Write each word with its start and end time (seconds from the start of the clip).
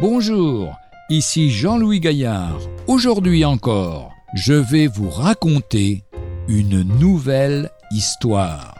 Bonjour, 0.00 0.80
ici 1.10 1.50
Jean-Louis 1.50 2.00
Gaillard. 2.00 2.58
Aujourd'hui 2.86 3.44
encore, 3.44 4.14
je 4.32 4.54
vais 4.54 4.86
vous 4.86 5.10
raconter 5.10 6.04
une 6.48 6.82
nouvelle 6.98 7.68
histoire. 7.90 8.74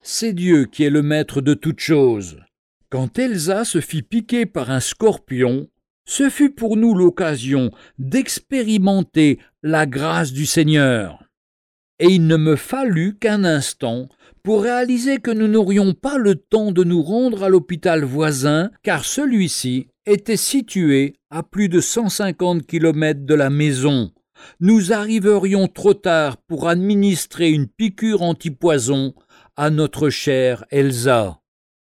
C'est 0.00 0.32
Dieu 0.32 0.66
qui 0.66 0.84
est 0.84 0.90
le 0.90 1.02
maître 1.02 1.40
de 1.40 1.54
toutes 1.54 1.80
choses. 1.80 2.38
Quand 2.88 3.18
Elsa 3.18 3.64
se 3.64 3.80
fit 3.80 4.02
piquer 4.02 4.46
par 4.46 4.70
un 4.70 4.78
scorpion, 4.78 5.66
ce 6.04 6.30
fut 6.30 6.50
pour 6.50 6.76
nous 6.76 6.94
l'occasion 6.94 7.72
d'expérimenter 7.98 9.40
la 9.64 9.86
grâce 9.86 10.32
du 10.32 10.46
Seigneur. 10.46 11.27
Et 12.00 12.06
il 12.06 12.26
ne 12.26 12.36
me 12.36 12.54
fallut 12.54 13.18
qu'un 13.18 13.42
instant 13.44 14.08
pour 14.44 14.62
réaliser 14.62 15.18
que 15.18 15.32
nous 15.32 15.48
n'aurions 15.48 15.94
pas 15.94 16.16
le 16.16 16.36
temps 16.36 16.70
de 16.70 16.84
nous 16.84 17.02
rendre 17.02 17.42
à 17.42 17.48
l'hôpital 17.48 18.04
voisin, 18.04 18.70
car 18.82 19.04
celui-ci 19.04 19.88
était 20.06 20.36
situé 20.36 21.16
à 21.30 21.42
plus 21.42 21.68
de 21.68 21.80
150 21.80 22.66
kilomètres 22.66 23.26
de 23.26 23.34
la 23.34 23.50
maison. 23.50 24.10
Nous 24.60 24.92
arriverions 24.92 25.66
trop 25.66 25.94
tard 25.94 26.36
pour 26.36 26.68
administrer 26.68 27.50
une 27.50 27.66
piqûre 27.66 28.22
antipoison 28.22 29.14
à 29.56 29.70
notre 29.70 30.08
chère 30.08 30.64
Elsa. 30.70 31.40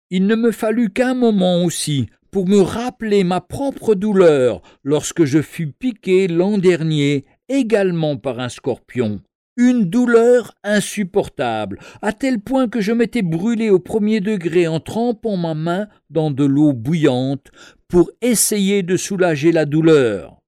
Il 0.09 0.27
ne 0.27 0.35
me 0.35 0.51
fallut 0.51 0.89
qu'un 0.89 1.13
moment 1.13 1.63
aussi 1.63 2.07
pour 2.29 2.47
me 2.47 2.59
rappeler 2.59 3.23
ma 3.23 3.39
propre 3.39 3.95
douleur 3.95 4.61
lorsque 4.83 5.23
je 5.23 5.41
fus 5.41 5.67
piqué 5.71 6.27
l'an 6.27 6.57
dernier 6.57 7.25
également 7.47 8.17
par 8.17 8.39
un 8.39 8.49
scorpion 8.49 9.21
une 9.57 9.85
douleur 9.85 10.53
insupportable, 10.63 11.79
à 12.01 12.11
tel 12.11 12.39
point 12.39 12.67
que 12.67 12.81
je 12.81 12.91
m'étais 12.91 13.21
brûlé 13.21 13.69
au 13.69 13.79
premier 13.79 14.19
degré 14.19 14.67
en 14.67 14.79
trempant 14.79 15.37
ma 15.37 15.53
main 15.53 15.87
dans 16.09 16.31
de 16.31 16.43
l'eau 16.43 16.73
bouillante 16.73 17.51
pour 17.87 18.11
essayer 18.21 18.83
de 18.83 18.97
soulager 18.97 19.51
la 19.51 19.65
douleur. 19.65 20.39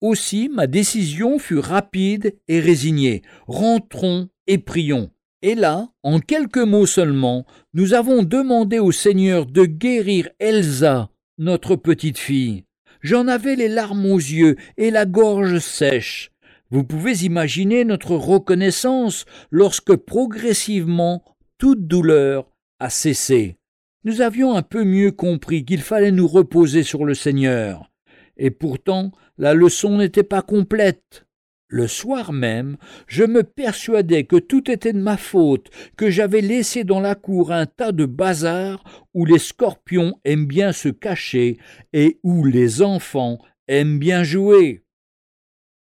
Aussi 0.00 0.48
ma 0.48 0.66
décision 0.66 1.38
fut 1.38 1.58
rapide 1.58 2.36
et 2.46 2.60
résignée. 2.60 3.22
Rentrons 3.46 4.28
et 4.46 4.58
prions. 4.58 5.10
Et 5.42 5.54
là, 5.54 5.88
en 6.02 6.18
quelques 6.18 6.58
mots 6.58 6.86
seulement, 6.86 7.46
nous 7.74 7.94
avons 7.94 8.22
demandé 8.22 8.78
au 8.80 8.90
Seigneur 8.90 9.46
de 9.46 9.64
guérir 9.64 10.28
Elsa, 10.40 11.10
notre 11.38 11.76
petite 11.76 12.18
fille. 12.18 12.64
J'en 13.00 13.28
avais 13.28 13.54
les 13.54 13.68
larmes 13.68 14.06
aux 14.06 14.18
yeux 14.18 14.56
et 14.76 14.90
la 14.90 15.06
gorge 15.06 15.58
sèche. 15.58 16.32
Vous 16.70 16.84
pouvez 16.84 17.24
imaginer 17.24 17.84
notre 17.84 18.14
reconnaissance 18.14 19.24
lorsque 19.50 19.96
progressivement 19.96 21.24
toute 21.56 21.86
douleur 21.86 22.50
a 22.78 22.90
cessé. 22.90 23.56
Nous 24.04 24.20
avions 24.20 24.54
un 24.54 24.62
peu 24.62 24.84
mieux 24.84 25.10
compris 25.10 25.64
qu'il 25.64 25.80
fallait 25.80 26.12
nous 26.12 26.28
reposer 26.28 26.82
sur 26.82 27.04
le 27.04 27.14
Seigneur. 27.14 27.90
Et 28.36 28.50
pourtant, 28.50 29.12
la 29.38 29.54
leçon 29.54 29.98
n'était 29.98 30.22
pas 30.22 30.42
complète. 30.42 31.24
Le 31.70 31.86
soir 31.86 32.32
même, 32.32 32.76
je 33.06 33.24
me 33.24 33.42
persuadais 33.42 34.24
que 34.24 34.36
tout 34.36 34.70
était 34.70 34.92
de 34.92 35.00
ma 35.00 35.16
faute, 35.16 35.68
que 35.96 36.08
j'avais 36.10 36.40
laissé 36.40 36.84
dans 36.84 37.00
la 37.00 37.14
cour 37.14 37.52
un 37.52 37.66
tas 37.66 37.92
de 37.92 38.06
bazar 38.06 38.82
où 39.12 39.24
les 39.24 39.38
scorpions 39.38 40.18
aiment 40.24 40.46
bien 40.46 40.72
se 40.72 40.88
cacher 40.88 41.58
et 41.92 42.20
où 42.22 42.44
les 42.44 42.82
enfants 42.82 43.38
aiment 43.66 43.98
bien 43.98 44.22
jouer. 44.22 44.82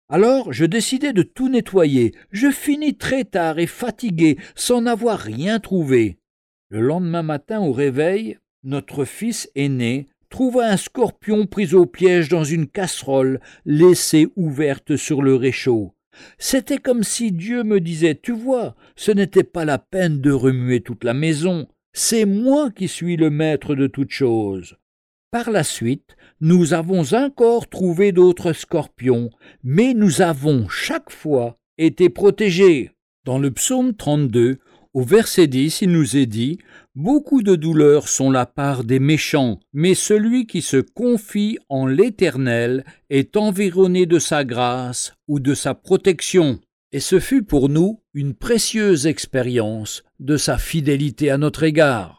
Alors 0.09 0.51
je 0.51 0.65
décidai 0.65 1.13
de 1.13 1.21
tout 1.21 1.49
nettoyer. 1.49 2.15
Je 2.31 2.49
finis 2.49 2.97
très 2.97 3.25
tard 3.25 3.59
et 3.59 3.67
fatigué, 3.67 4.37
sans 4.55 4.81
n'avoir 4.81 5.19
rien 5.19 5.59
trouvé. 5.59 6.17
Le 6.69 6.81
lendemain 6.81 7.21
matin 7.21 7.59
au 7.59 7.71
réveil, 7.71 8.37
notre 8.63 9.05
fils 9.05 9.51
aîné 9.55 10.07
trouva 10.29 10.67
un 10.67 10.77
scorpion 10.77 11.45
pris 11.45 11.75
au 11.75 11.85
piège 11.85 12.27
dans 12.27 12.43
une 12.43 12.67
casserole 12.67 13.39
laissée 13.65 14.27
ouverte 14.35 14.95
sur 14.95 15.21
le 15.21 15.35
réchaud. 15.35 15.93
C'était 16.39 16.79
comme 16.79 17.03
si 17.03 17.31
Dieu 17.31 17.63
me 17.63 17.79
disait 17.79 18.15
Tu 18.15 18.31
vois, 18.31 18.75
ce 18.95 19.11
n'était 19.11 19.43
pas 19.43 19.63
la 19.63 19.77
peine 19.77 20.21
de 20.21 20.31
remuer 20.31 20.81
toute 20.81 21.03
la 21.03 21.13
maison, 21.13 21.67
c'est 21.93 22.25
moi 22.25 22.71
qui 22.71 22.87
suis 22.87 23.15
le 23.15 23.29
maître 23.29 23.75
de 23.75 23.87
toutes 23.87 24.11
choses. 24.11 24.77
Par 25.31 25.51
la 25.51 25.63
suite, 25.63 26.15
nous 26.41 26.73
avons 26.73 27.13
encore 27.13 27.69
trouvé 27.69 28.11
d'autres 28.11 28.53
scorpions, 28.53 29.29
mais 29.63 29.93
nous 29.93 30.21
avons 30.21 30.67
chaque 30.69 31.11
fois 31.11 31.59
été 31.77 32.09
protégés. 32.09 32.89
Dans 33.25 33.37
le 33.37 33.51
psaume 33.51 33.93
32, 33.95 34.57
au 34.95 35.03
verset 35.03 35.45
10, 35.45 35.83
il 35.83 35.91
nous 35.91 36.17
est 36.17 36.25
dit 36.25 36.57
Beaucoup 36.95 37.43
de 37.43 37.55
douleurs 37.55 38.07
sont 38.07 38.31
la 38.31 38.47
part 38.47 38.83
des 38.83 38.99
méchants, 38.99 39.59
mais 39.71 39.93
celui 39.93 40.47
qui 40.47 40.63
se 40.63 40.77
confie 40.77 41.59
en 41.69 41.85
l'Éternel 41.85 42.83
est 43.11 43.37
environné 43.37 44.07
de 44.07 44.17
sa 44.17 44.43
grâce 44.43 45.13
ou 45.27 45.39
de 45.39 45.53
sa 45.53 45.75
protection. 45.75 46.59
Et 46.91 46.99
ce 46.99 47.19
fut 47.19 47.43
pour 47.43 47.69
nous 47.69 48.01
une 48.15 48.33
précieuse 48.33 49.05
expérience 49.05 50.03
de 50.19 50.37
sa 50.37 50.57
fidélité 50.57 51.29
à 51.29 51.37
notre 51.37 51.61
égard. 51.61 52.18